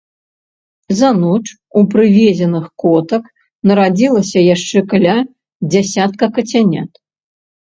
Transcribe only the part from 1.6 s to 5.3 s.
у прывезеных котак нарадзілася яшчэ каля